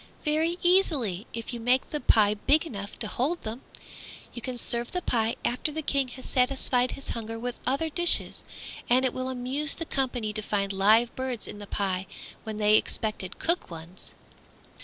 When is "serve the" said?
4.57-5.01